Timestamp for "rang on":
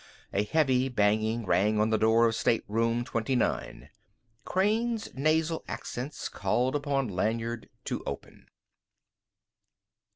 1.45-1.91